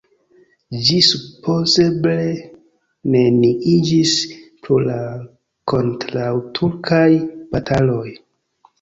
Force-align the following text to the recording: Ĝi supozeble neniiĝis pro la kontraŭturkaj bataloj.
Ĝi 0.85 0.95
supozeble 1.07 2.15
neniiĝis 3.17 4.17
pro 4.65 4.81
la 4.89 4.99
kontraŭturkaj 5.75 7.07
bataloj. 7.57 8.05